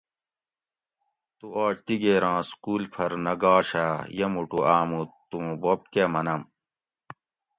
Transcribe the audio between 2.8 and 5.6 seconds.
پھر نہ گاشا؟ یہ موٹو آمو توں